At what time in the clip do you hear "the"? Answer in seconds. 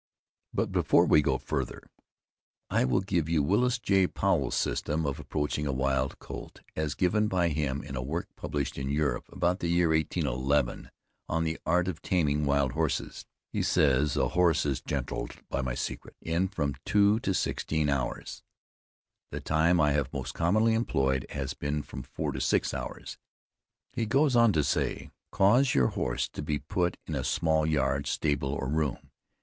9.59-9.67, 11.43-11.59, 19.29-19.39